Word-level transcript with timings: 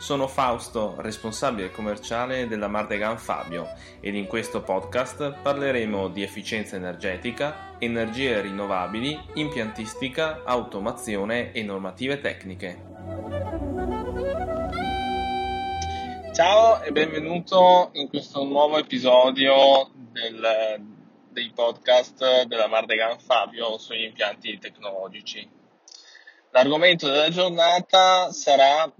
Sono 0.00 0.26
Fausto, 0.28 0.94
responsabile 0.96 1.70
commerciale 1.70 2.48
della 2.48 2.68
Mardegan 2.68 3.18
Fabio 3.18 3.68
ed 4.00 4.14
in 4.14 4.26
questo 4.26 4.62
podcast 4.62 5.32
parleremo 5.42 6.08
di 6.08 6.22
efficienza 6.22 6.76
energetica, 6.76 7.76
energie 7.78 8.40
rinnovabili, 8.40 9.20
impiantistica, 9.34 10.40
automazione 10.44 11.52
e 11.52 11.62
normative 11.62 12.18
tecniche. 12.18 12.82
Ciao 16.32 16.80
e 16.80 16.92
benvenuto 16.92 17.90
in 17.92 18.08
questo 18.08 18.42
nuovo 18.44 18.78
episodio 18.78 19.90
del 19.92 20.80
dei 21.28 21.52
podcast 21.54 22.44
della 22.44 22.68
Mardegan 22.68 23.18
Fabio 23.18 23.76
sugli 23.76 24.04
impianti 24.04 24.58
tecnologici. 24.58 25.46
L'argomento 26.52 27.06
della 27.06 27.28
giornata 27.28 28.32
sarà 28.32 28.90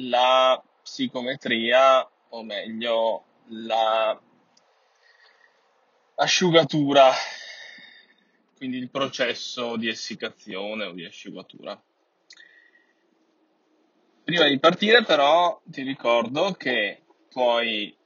la 0.00 0.62
psicometria, 0.82 2.08
o 2.30 2.42
meglio 2.42 3.24
la 3.48 4.20
asciugatura, 6.16 7.12
quindi 8.56 8.78
il 8.78 8.90
processo 8.90 9.76
di 9.76 9.88
essiccazione 9.88 10.84
o 10.84 10.92
di 10.92 11.04
asciugatura. 11.04 11.80
Prima 14.24 14.46
di 14.46 14.58
partire 14.58 15.04
però 15.04 15.58
ti 15.64 15.82
ricordo 15.82 16.52
che 16.52 17.02
puoi 17.30 17.96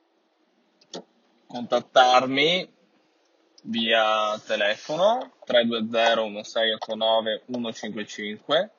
contattarmi 1.46 2.72
via 3.64 4.38
telefono 4.44 5.34
320 5.44 6.30
1689 6.30 7.42
155 7.46 8.70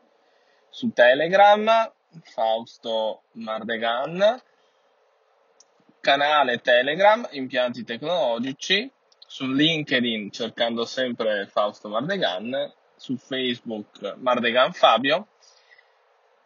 su 0.69 0.91
Telegram 0.91 1.93
Fausto 2.21 3.23
Mardegan 3.33 4.41
canale 5.99 6.61
Telegram 6.61 7.27
Impianti 7.31 7.83
Tecnologici 7.83 8.89
su 9.25 9.47
LinkedIn 9.47 10.29
cercando 10.31 10.85
sempre 10.85 11.47
Fausto 11.47 11.89
Mardegan 11.89 12.71
su 12.95 13.17
Facebook 13.17 14.15
Mardegan 14.17 14.73
Fabio 14.73 15.29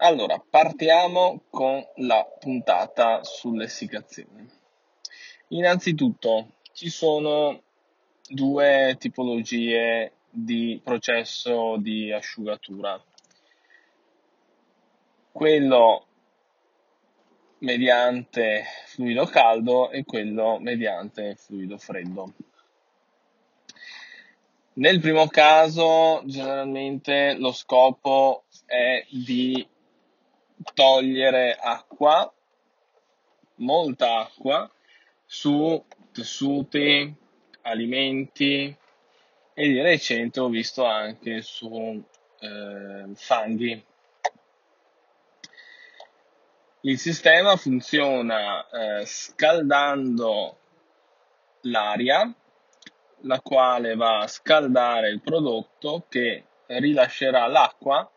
Allora, 0.00 0.40
partiamo 0.48 1.42
con 1.50 1.84
la 1.96 2.24
puntata 2.38 3.24
sull'essiccazione. 3.24 4.46
Innanzitutto, 5.48 6.52
ci 6.72 6.88
sono 6.88 7.62
due 8.28 8.94
tipologie 8.96 10.12
di 10.30 10.80
processo 10.84 11.78
di 11.78 12.12
asciugatura. 12.12 13.02
Quello 15.32 16.06
mediante 17.58 18.66
fluido 18.86 19.24
caldo 19.26 19.90
e 19.90 20.04
quello 20.04 20.58
mediante 20.60 21.34
fluido 21.34 21.76
freddo. 21.76 22.34
Nel 24.74 25.00
primo 25.00 25.26
caso 25.26 26.22
generalmente 26.24 27.34
lo 27.36 27.50
scopo 27.50 28.44
è 28.64 29.04
di 29.10 29.66
togliere 30.74 31.56
acqua, 31.60 32.32
molta 33.56 34.20
acqua, 34.20 34.70
su 35.24 35.84
tessuti, 36.12 37.14
alimenti 37.62 38.76
e 39.54 39.68
di 39.68 39.80
recente 39.80 40.40
ho 40.40 40.48
visto 40.48 40.84
anche 40.84 41.42
su 41.42 42.02
eh, 42.40 43.04
fanghi. 43.14 43.84
Il 46.82 46.98
sistema 46.98 47.56
funziona 47.56 48.66
eh, 48.68 49.04
scaldando 49.04 50.58
l'aria, 51.62 52.32
la 53.22 53.40
quale 53.40 53.96
va 53.96 54.18
a 54.20 54.28
scaldare 54.28 55.08
il 55.08 55.20
prodotto 55.20 56.06
che 56.08 56.44
rilascerà 56.66 57.46
l'acqua 57.46 58.08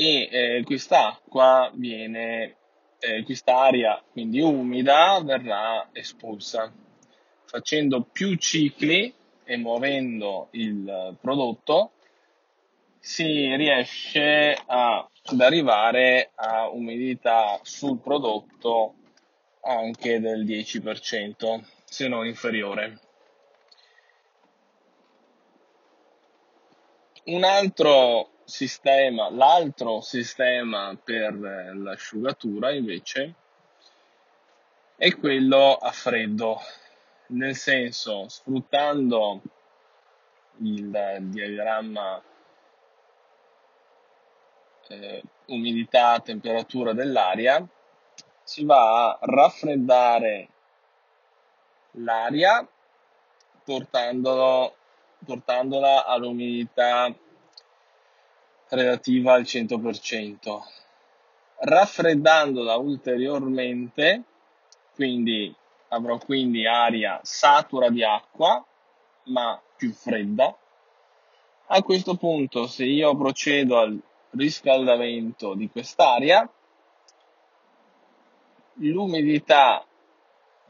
e 0.00 0.28
eh, 0.30 0.62
quest'acqua 0.64 1.72
viene, 1.74 2.56
eh, 3.00 3.24
quest'aria 3.24 4.00
quindi 4.12 4.40
umida 4.40 5.20
verrà 5.24 5.88
espulsa. 5.92 6.72
Facendo 7.44 8.02
più 8.02 8.36
cicli 8.36 9.12
e 9.44 9.56
muovendo 9.56 10.48
il 10.52 11.16
prodotto 11.20 11.92
si 13.00 13.56
riesce 13.56 14.56
a 14.66 15.08
ad 15.30 15.40
arrivare 15.40 16.30
a 16.34 16.68
umidità 16.68 17.58
sul 17.62 17.98
prodotto 17.98 18.94
anche 19.62 20.20
del 20.20 20.44
10%, 20.46 21.62
se 21.84 22.08
non 22.08 22.24
inferiore. 22.24 23.00
Un 27.24 27.44
altro 27.44 28.30
sistema, 28.48 29.28
l'altro 29.28 30.00
sistema 30.00 30.98
per 31.04 31.34
l'asciugatura 31.34 32.72
invece 32.72 33.34
è 34.96 35.14
quello 35.18 35.76
a 35.76 35.92
freddo, 35.92 36.58
nel 37.28 37.54
senso 37.54 38.26
sfruttando 38.28 39.42
il 40.62 41.18
diagramma 41.20 42.22
eh, 44.88 45.22
umidità, 45.48 46.18
temperatura 46.20 46.94
dell'aria, 46.94 47.62
si 48.42 48.64
va 48.64 49.10
a 49.10 49.18
raffreddare 49.20 50.48
l'aria 51.92 52.66
portandola 53.62 54.72
all'umidità 56.06 57.14
relativa 58.70 59.34
al 59.34 59.42
100%. 59.42 60.60
Raffreddandola 61.60 62.76
ulteriormente, 62.76 64.22
quindi 64.94 65.54
avrò 65.88 66.18
quindi 66.18 66.66
aria 66.66 67.20
satura 67.22 67.88
di 67.90 68.04
acqua, 68.04 68.64
ma 69.24 69.60
più 69.76 69.92
fredda. 69.92 70.56
A 71.66 71.82
questo 71.82 72.16
punto, 72.16 72.66
se 72.66 72.84
io 72.84 73.16
procedo 73.16 73.78
al 73.78 74.00
riscaldamento 74.30 75.54
di 75.54 75.68
quest'aria, 75.70 76.48
l'umidità 78.74 79.84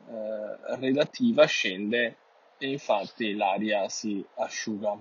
eh, 0.09 0.77
relativa 0.77 1.45
scende 1.45 2.17
e 2.59 2.71
infatti 2.71 3.35
l'aria 3.35 3.89
si 3.89 4.25
asciuga. 4.37 4.97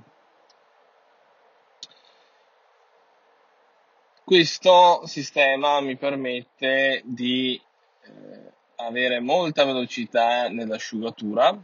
Questo 4.28 5.06
sistema 5.06 5.80
mi 5.80 5.96
permette 5.96 7.02
di 7.06 7.58
eh, 8.02 8.52
avere 8.76 9.22
molta 9.22 9.64
velocità 9.64 10.50
nell'asciugatura, 10.50 11.58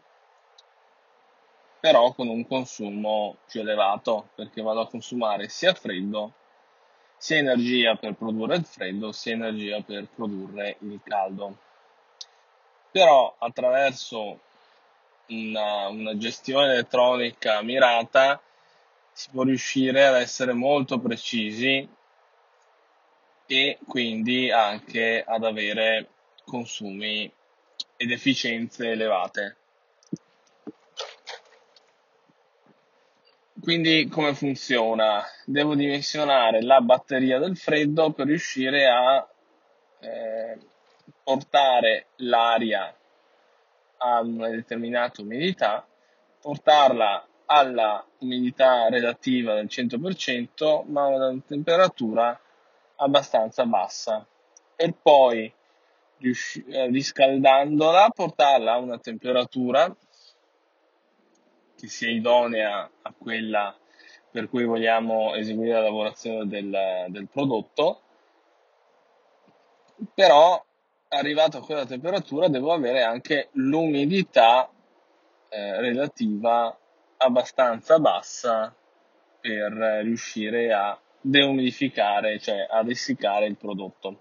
però 1.81 2.13
con 2.13 2.30
un 2.30 2.48
consumo 2.48 3.36
più 3.50 3.60
elevato, 3.60 4.30
perché 4.36 4.62
vado 4.62 4.80
a 4.80 4.88
consumare 4.88 5.50
sia 5.50 5.74
freddo 5.74 6.31
sia 7.18 7.39
energia 7.39 7.95
per 7.95 8.13
produrre 8.13 8.56
il 8.56 8.63
freddo 8.63 9.12
sia 9.12 9.33
energia 9.33 9.81
per 9.81 10.07
produrre 10.07 10.77
il 10.80 11.01
caldo. 11.04 11.57
Però 12.92 13.36
attraverso 13.39 14.39
una, 15.27 15.89
una 15.89 16.15
gestione 16.15 16.71
elettronica 16.71 17.62
mirata 17.62 18.42
si 19.12 19.27
può 19.31 19.44
riuscire 19.44 20.06
ad 20.06 20.15
essere 20.15 20.54
molto 20.54 20.98
precisi 20.98 22.01
e 23.54 23.78
quindi 23.88 24.50
anche 24.50 25.24
ad 25.24 25.44
avere 25.44 26.08
consumi 26.44 27.32
ed 27.96 28.10
efficienze 28.10 28.90
elevate. 28.90 29.58
Quindi 33.62 34.08
come 34.08 34.34
funziona? 34.34 35.24
Devo 35.46 35.76
dimensionare 35.76 36.64
la 36.64 36.82
batteria 36.82 37.38
del 37.38 37.56
freddo 37.56 38.12
per 38.12 38.26
riuscire 38.26 38.88
a 38.88 39.26
eh, 40.00 40.58
portare 41.24 42.08
l'aria 42.18 42.94
a 43.98 44.20
una 44.20 44.50
determinata 44.50 45.22
umidità, 45.22 45.86
portarla 46.42 47.26
alla 47.46 48.04
umidità 48.18 48.90
relativa 48.90 49.54
del 49.54 49.68
100%, 49.70 50.86
ma 50.88 51.04
a 51.04 51.08
una 51.08 51.42
temperatura 51.48 52.38
abbastanza 53.04 53.66
bassa, 53.66 54.26
per 54.76 54.96
poi 55.02 55.52
eh, 56.20 56.88
riscaldandola 56.88 58.10
portarla 58.10 58.74
a 58.74 58.78
una 58.78 58.98
temperatura 58.98 59.94
che 61.76 61.88
sia 61.88 62.10
idonea 62.10 62.90
a 63.02 63.14
quella 63.18 63.76
per 64.32 64.50
cui 64.50 64.64
vogliamo 64.64 65.36
eseguire 65.36 65.74
la 65.74 65.82
lavorazione 65.82 66.48
del, 66.48 67.06
del 67.10 67.28
prodotto, 67.28 68.02
però 70.14 70.64
arrivato 71.10 71.58
a 71.58 71.64
quella 71.64 71.86
temperatura 71.86 72.48
devo 72.48 72.74
avere 72.74 73.04
anche 73.04 73.50
l'umidità 73.54 74.68
eh, 75.50 75.80
relativa 75.82 76.76
abbastanza 77.18 78.00
bassa 78.00 78.74
per 79.40 79.72
riuscire 80.04 80.74
a 80.74 80.98
deumidificare, 81.24 82.40
cioè 82.40 82.68
ad 82.70 82.90
essiccare 82.90 83.48
il 83.48 83.56
prodotto. 83.56 84.18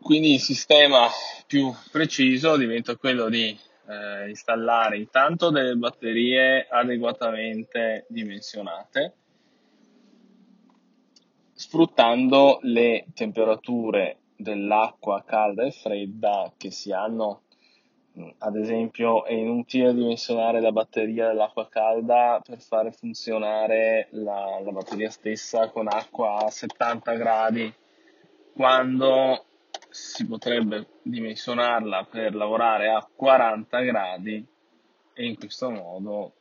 Quindi 0.00 0.34
il 0.34 0.40
sistema 0.40 1.08
più 1.46 1.72
preciso 1.90 2.56
diventa 2.56 2.96
quello 2.96 3.28
di 3.28 3.58
eh, 3.88 4.28
installare 4.28 4.96
intanto 4.96 5.50
delle 5.50 5.74
batterie 5.74 6.66
adeguatamente 6.68 8.06
dimensionate, 8.08 9.14
sfruttando 11.52 12.60
le 12.62 13.06
temperature 13.14 14.18
dell'acqua 14.36 15.24
calda 15.24 15.64
e 15.64 15.72
fredda 15.72 16.52
che 16.56 16.70
si 16.70 16.92
hanno. 16.92 17.42
Ad 18.38 18.56
esempio 18.56 19.26
è 19.26 19.34
inutile 19.34 19.92
dimensionare 19.92 20.60
la 20.62 20.72
batteria 20.72 21.28
dell'acqua 21.28 21.68
calda 21.68 22.40
per 22.42 22.60
fare 22.60 22.90
funzionare 22.90 24.08
la, 24.12 24.58
la 24.64 24.70
batteria 24.70 25.10
stessa 25.10 25.68
con 25.68 25.86
acqua 25.86 26.46
a 26.46 26.50
70 26.50 27.12
gradi 27.12 27.74
quando 28.54 29.44
si 29.90 30.26
potrebbe 30.26 30.86
dimensionarla 31.02 32.04
per 32.04 32.34
lavorare 32.34 32.88
a 32.88 33.06
40 33.14 33.80
gradi 33.80 34.46
e 35.12 35.26
in 35.26 35.36
questo 35.36 35.70
modo 35.70 36.32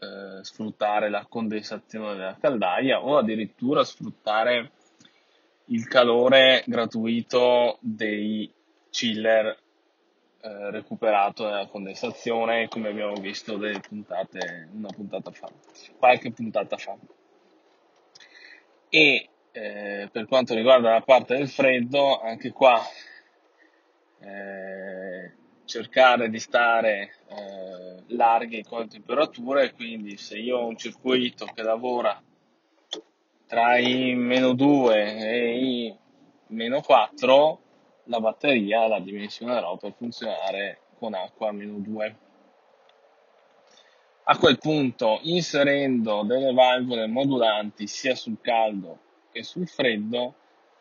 eh, 0.00 0.44
sfruttare 0.44 1.08
la 1.08 1.24
condensazione 1.26 2.14
della 2.14 2.36
caldaia 2.38 3.02
o 3.02 3.16
addirittura 3.16 3.84
sfruttare 3.84 4.72
il 5.66 5.86
calore 5.88 6.62
gratuito 6.66 7.78
dei 7.80 8.52
chiller 8.90 9.56
eh, 10.40 10.70
recuperato 10.70 11.44
nella 11.46 11.66
condensazione 11.66 12.68
come 12.68 12.88
abbiamo 12.88 13.14
visto 13.14 13.56
delle 13.56 13.80
puntate 13.80 14.68
una 14.72 14.88
puntata 14.88 15.30
fa 15.32 15.48
qualche 15.98 16.30
puntata 16.30 16.76
fa. 16.76 16.96
E 18.88 19.28
eh, 19.52 20.08
per 20.10 20.26
quanto 20.26 20.54
riguarda 20.54 20.92
la 20.92 21.00
parte 21.00 21.36
del 21.36 21.48
freddo, 21.48 22.20
anche 22.20 22.52
qua 22.52 22.80
eh, 24.20 25.32
cercare 25.64 26.30
di 26.30 26.38
stare 26.38 27.14
eh, 27.28 28.02
larghi 28.14 28.62
con 28.62 28.80
le 28.80 28.88
temperature, 28.88 29.72
quindi 29.72 30.16
se 30.16 30.38
io 30.38 30.58
ho 30.58 30.66
un 30.66 30.76
circuito 30.76 31.46
che 31.46 31.62
lavora 31.62 32.22
tra 33.46 33.78
i 33.78 34.14
meno 34.14 34.52
2 34.52 35.16
e 35.16 35.58
i 35.58 35.96
meno 36.48 36.80
4, 36.80 37.60
la 38.08 38.20
batteria 38.20 38.86
la 38.86 39.00
dimensionerò 39.00 39.76
per 39.76 39.94
funzionare 39.96 40.80
con 40.98 41.14
acqua 41.14 41.48
a 41.48 41.52
meno 41.52 41.78
2. 41.78 42.16
A 44.24 44.36
quel 44.36 44.58
punto, 44.58 45.20
inserendo 45.22 46.22
delle 46.22 46.52
valvole 46.52 47.06
modulanti 47.06 47.86
sia 47.86 48.14
sul 48.14 48.38
caldo 48.42 48.98
che 49.30 49.42
sul 49.42 49.66
freddo 49.66 50.34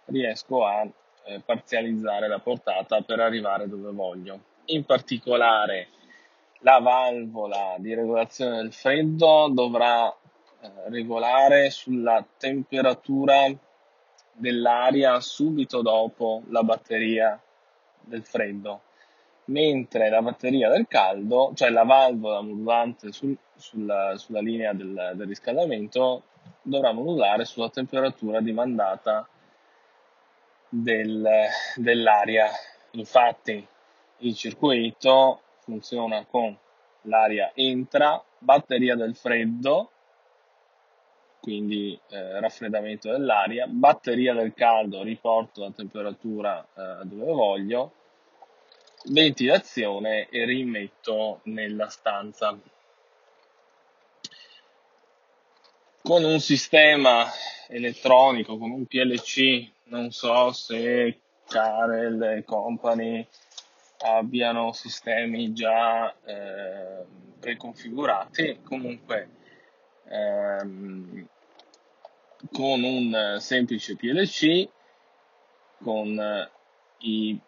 riesco 0.06 0.66
a 0.66 0.86
eh, 1.26 1.40
parzializzare 1.40 2.28
la 2.28 2.40
portata 2.40 3.02
per 3.02 3.20
arrivare 3.20 3.68
dove 3.68 3.92
voglio. 3.92 4.40
In 4.66 4.84
particolare 4.84 5.90
la 6.60 6.80
valvola 6.80 7.76
di 7.78 7.94
regolazione 7.94 8.58
del 8.58 8.74
freddo 8.74 9.50
dovrà 9.54 10.10
eh, 10.10 10.72
regolare 10.90 11.70
sulla 11.70 12.26
temperatura 12.38 13.46
dell'aria 14.38 15.20
subito 15.20 15.82
dopo 15.82 16.44
la 16.50 16.64
batteria 16.64 17.40
del 18.00 18.24
freddo, 18.24 18.82
mentre 19.46 20.10
la 20.10 20.22
batteria 20.22 20.70
del 20.70 20.88
caldo, 20.88 21.52
cioè 21.56 21.70
la 21.70 21.84
valvola 21.84 22.42
modulante 22.42 23.12
sul, 23.12 23.36
sulla, 23.56 24.16
sulla, 24.18 24.40
linea 24.40 24.74
del, 24.74 25.14
del 25.16 25.28
riscaldamento, 25.28 26.24
dovrà 26.62 26.92
modulare 26.92 27.46
sulla 27.46 27.70
temperatura 27.70 28.40
dimandata 28.40 29.28
del, 30.70 31.28
dell'aria. 31.76 32.50
Infatti 32.92 33.66
il 34.20 34.36
circuito 34.36 35.42
funziona 35.60 36.26
con 36.26 36.56
l'aria 37.02 37.52
entra, 37.54 38.22
batteria 38.40 38.96
del 38.96 39.16
freddo, 39.16 39.92
quindi 41.40 42.00
eh, 42.10 42.40
raffreddamento 42.40 43.12
dell'aria, 43.12 43.68
batteria 43.68 44.34
del 44.34 44.54
caldo, 44.54 45.04
riporto 45.04 45.62
la 45.62 45.72
temperatura 45.72 46.62
eh, 46.62 47.06
dove 47.06 47.32
voglio, 47.32 47.92
ventilazione 49.06 50.28
e 50.30 50.46
rimetto 50.46 51.42
nella 51.44 51.88
stanza. 51.88 52.58
con 56.08 56.24
un 56.24 56.40
sistema 56.40 57.26
elettronico, 57.68 58.58
con 58.58 58.72
un 58.72 58.86
PLC, 58.86 59.70
non 59.88 60.10
so 60.12 60.54
se 60.54 61.20
Carel 61.46 62.22
e 62.22 62.44
company 62.46 63.28
abbiano 64.06 64.72
sistemi 64.72 65.52
già 65.52 66.16
eh, 66.24 67.04
preconfigurati, 67.38 68.62
comunque 68.64 69.32
ehm, 70.10 71.28
con 72.52 72.84
un 72.84 73.38
semplice 73.40 73.96
PLC, 73.96 74.68
con 75.84 76.50
i 77.00 77.40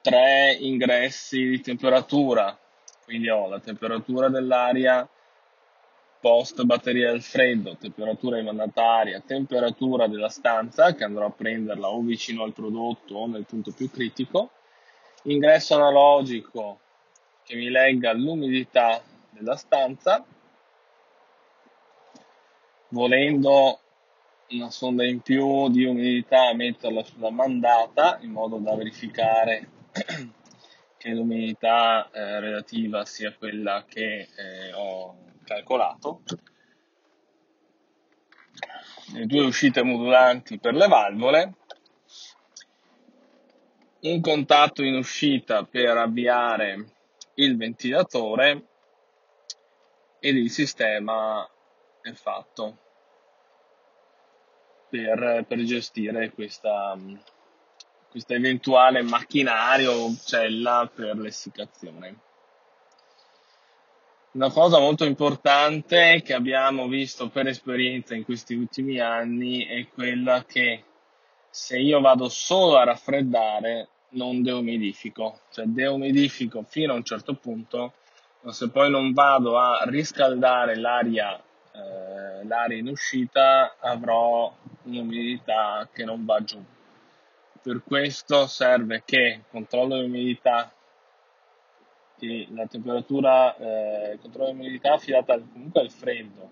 tre 0.00 0.56
ingressi 0.60 1.48
di 1.48 1.60
temperatura, 1.60 2.56
quindi 3.04 3.28
ho 3.28 3.48
la 3.48 3.60
temperatura 3.60 4.28
dell'aria, 4.28 5.08
post 6.20 6.62
batteria 6.64 7.10
del 7.10 7.22
freddo, 7.22 7.76
temperatura 7.76 8.42
mandataria, 8.42 9.22
temperatura 9.24 10.06
della 10.06 10.28
stanza 10.28 10.94
che 10.94 11.04
andrò 11.04 11.26
a 11.26 11.30
prenderla 11.30 11.88
o 11.88 12.00
vicino 12.00 12.42
al 12.42 12.52
prodotto 12.52 13.14
o 13.14 13.26
nel 13.26 13.44
punto 13.44 13.72
più 13.72 13.90
critico, 13.90 14.50
ingresso 15.24 15.74
analogico 15.74 16.80
che 17.44 17.54
mi 17.54 17.68
legga 17.68 18.12
l'umidità 18.12 19.00
della 19.30 19.56
stanza, 19.56 20.24
volendo 22.88 23.80
una 24.48 24.70
sonda 24.70 25.04
in 25.04 25.20
più 25.20 25.68
di 25.70 25.84
umidità 25.84 26.54
metterla 26.54 27.02
sulla 27.02 27.30
mandata 27.30 28.18
in 28.20 28.30
modo 28.30 28.58
da 28.58 28.76
verificare 28.76 29.68
che 30.96 31.10
l'umidità 31.10 32.08
eh, 32.10 32.40
relativa 32.40 33.04
sia 33.04 33.34
quella 33.34 33.84
che 33.88 34.28
eh, 34.36 34.72
ho 34.72 35.16
calcolato. 35.44 36.22
Le 39.12 39.26
due 39.26 39.44
uscite 39.44 39.82
modulanti 39.82 40.58
per 40.58 40.74
le 40.74 40.86
valvole. 40.88 41.54
Un 44.00 44.20
contatto 44.20 44.82
in 44.82 44.94
uscita 44.94 45.64
per 45.64 45.96
avviare 45.96 46.84
il 47.34 47.56
ventilatore 47.56 48.66
ed 50.20 50.36
il 50.36 50.50
sistema 50.50 51.48
è 52.10 52.12
fatto 52.12 52.78
per, 54.88 55.44
per 55.46 55.62
gestire 55.64 56.30
questa, 56.30 56.96
questa 58.08 58.34
eventuale 58.34 59.02
macchinario 59.02 59.92
o 59.92 60.16
cella 60.24 60.88
per 60.92 61.16
l'essiccazione. 61.16 62.20
Una 64.32 64.50
cosa 64.50 64.78
molto 64.78 65.04
importante 65.04 66.20
che 66.22 66.34
abbiamo 66.34 66.88
visto 66.88 67.28
per 67.30 67.46
esperienza 67.48 68.14
in 68.14 68.24
questi 68.24 68.54
ultimi 68.54 69.00
anni 69.00 69.64
è 69.64 69.88
quella 69.88 70.44
che 70.44 70.84
se 71.50 71.78
io 71.78 72.00
vado 72.00 72.28
solo 72.28 72.76
a 72.76 72.84
raffreddare 72.84 73.88
non 74.10 74.42
deumidifico, 74.42 75.40
cioè 75.50 75.64
deumidifico 75.64 76.62
fino 76.68 76.92
a 76.92 76.96
un 76.96 77.04
certo 77.04 77.34
punto, 77.34 77.94
se 78.48 78.70
poi 78.70 78.90
non 78.90 79.12
vado 79.12 79.58
a 79.58 79.82
riscaldare 79.86 80.76
l'aria, 80.76 81.42
eh, 81.76 82.44
l'aria 82.44 82.78
in 82.78 82.88
uscita, 82.88 83.76
avrò 83.78 84.54
un'umidità 84.84 85.88
che 85.92 86.04
non 86.04 86.24
va 86.24 86.42
giù. 86.42 86.62
Per 87.62 87.82
questo 87.84 88.46
serve 88.46 89.02
che 89.04 89.42
controllo 89.50 90.00
l'umidità 90.00 90.72
che 92.18 92.46
la 92.50 92.66
temperatura, 92.66 93.54
eh, 93.56 94.12
il 94.12 94.20
controllo 94.20 94.52
dell'umidità 94.52 94.94
affidata 94.94 95.38
comunque 95.38 95.80
al 95.82 95.90
freddo, 95.90 96.50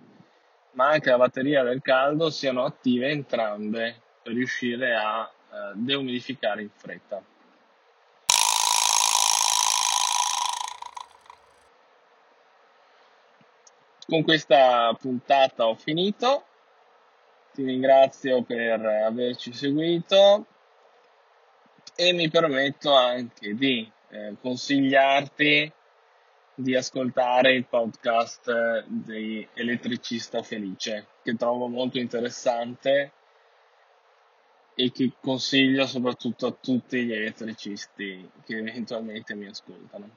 ma 0.73 0.89
anche 0.91 1.11
la 1.11 1.17
batteria 1.17 1.63
del 1.63 1.81
caldo 1.81 2.31
siano 2.31 2.65
attive 2.65 3.09
entrambe 3.09 4.03
per 4.23 4.33
riuscire 4.33 4.95
a 4.95 5.23
eh, 5.25 5.73
deumidificare 5.75 6.63
in 6.63 6.71
fretta. 6.71 7.23
Con 14.07 14.23
questa 14.23 14.95
puntata 15.01 15.67
ho 15.67 15.77
finito, 15.77 16.45
ti 17.55 17.65
ringrazio 17.65 18.43
per 18.43 18.85
averci 18.85 19.55
seguito 19.55 20.45
e 21.97 22.13
mi 22.13 22.29
permetto 22.29 22.95
anche 22.95 23.55
di 23.55 23.91
eh, 24.11 24.37
consigliarti 24.43 25.73
di 26.55 26.77
ascoltare 26.77 27.55
il 27.55 27.65
podcast 27.65 28.85
di 28.87 29.49
Elettricista 29.55 30.43
Felice, 30.43 31.07
che 31.23 31.35
trovo 31.37 31.67
molto 31.69 31.99
interessante 31.99 33.13
e 34.75 34.93
che 34.93 35.13
consiglio 35.19 35.87
soprattutto 35.87 36.47
a 36.47 36.53
tutti 36.53 37.05
gli 37.05 37.13
elettricisti 37.15 38.31
che 38.45 38.59
eventualmente 38.59 39.35
mi 39.35 39.47
ascoltano. 39.47 40.11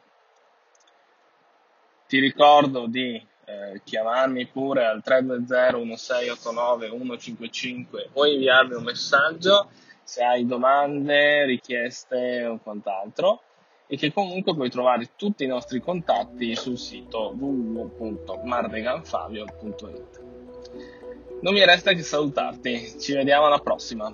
Ti 2.05 2.19
ricordo 2.19 2.85
di 2.87 3.35
eh, 3.49 3.79
chiamarmi 3.83 4.45
pure 4.47 4.85
al 4.85 5.01
320 5.01 5.85
1689 5.85 6.89
155 6.89 8.09
o 8.13 8.25
inviarmi 8.25 8.73
un 8.73 8.83
messaggio 8.83 9.69
se 10.03 10.21
hai 10.23 10.45
domande, 10.45 11.45
richieste 11.45 12.45
o 12.45 12.59
quant'altro 12.59 13.41
e 13.87 13.95
che 13.95 14.11
comunque 14.11 14.53
puoi 14.53 14.69
trovare 14.69 15.11
tutti 15.15 15.45
i 15.45 15.47
nostri 15.47 15.81
contatti 15.81 16.53
sul 16.55 16.77
sito 16.77 17.33
www.mardeganfabio.it. 17.37 20.21
Non 21.41 21.53
mi 21.53 21.65
resta 21.65 21.93
che 21.93 22.03
salutarti, 22.03 22.99
ci 22.99 23.13
vediamo 23.13 23.45
alla 23.45 23.59
prossima. 23.59 24.13